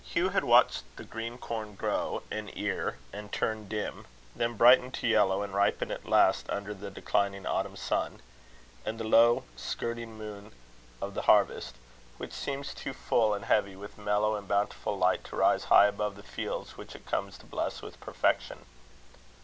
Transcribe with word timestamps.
Hugh 0.03 0.29
had 0.29 0.43
watched 0.43 0.83
the 0.95 1.03
green 1.03 1.37
corn 1.37 1.75
grow, 1.75 2.23
and 2.31 2.49
ear, 2.57 2.97
and 3.13 3.31
turn 3.31 3.67
dim; 3.67 4.07
then 4.35 4.55
brighten 4.57 4.89
to 4.93 5.05
yellow, 5.07 5.43
and 5.43 5.53
ripen 5.53 5.91
at 5.91 6.09
last 6.09 6.49
under 6.49 6.73
the 6.73 6.89
declining 6.89 7.45
autumn 7.45 7.75
sun, 7.75 8.19
and 8.83 8.99
the 8.99 9.03
low 9.03 9.43
skirting 9.55 10.17
moon 10.17 10.53
of 11.03 11.13
the 11.13 11.21
harvest, 11.29 11.75
which 12.17 12.33
seems 12.33 12.73
too 12.73 12.93
full 12.93 13.35
and 13.35 13.45
heavy 13.45 13.75
with 13.75 13.95
mellow 13.95 14.33
and 14.33 14.47
bountiful 14.47 14.97
light 14.97 15.23
to 15.25 15.35
rise 15.35 15.65
high 15.65 15.85
above 15.85 16.15
the 16.15 16.23
fields 16.23 16.77
which 16.77 16.95
it 16.95 17.05
comes 17.05 17.37
to 17.37 17.45
bless 17.45 17.83
with 17.83 17.99
perfection. 17.99 18.65